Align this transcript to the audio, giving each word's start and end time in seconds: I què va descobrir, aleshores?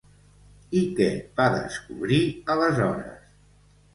I 0.79 0.79
què 0.99 1.09
va 1.41 1.45
descobrir, 1.57 2.21
aleshores? 2.53 3.31